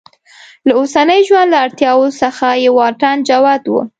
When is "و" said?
3.69-3.73